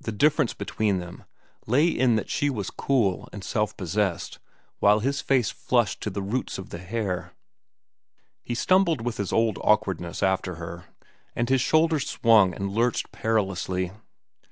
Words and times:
The 0.00 0.12
difference 0.12 0.54
between 0.54 0.98
them 1.00 1.24
lay 1.66 1.88
in 1.88 2.14
that 2.14 2.30
she 2.30 2.48
was 2.48 2.70
cool 2.70 3.28
and 3.32 3.42
self 3.42 3.76
possessed 3.76 4.38
while 4.78 5.00
his 5.00 5.20
face 5.20 5.50
flushed 5.50 6.00
to 6.02 6.10
the 6.10 6.22
roots 6.22 6.58
of 6.58 6.70
the 6.70 6.78
hair. 6.78 7.32
He 8.44 8.54
stumbled 8.54 9.00
with 9.00 9.16
his 9.16 9.32
old 9.32 9.58
awkwardness 9.64 10.22
after 10.22 10.54
her, 10.62 10.84
and 11.34 11.48
his 11.48 11.60
shoulders 11.60 12.08
swung 12.08 12.54
and 12.54 12.70
lurched 12.70 13.10
perilously. 13.10 13.90